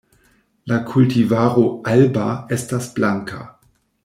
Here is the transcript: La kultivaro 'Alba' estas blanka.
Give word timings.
La 0.71 0.79
kultivaro 0.91 1.67
'Alba' 1.91 2.27
estas 2.57 2.91
blanka. 2.97 3.45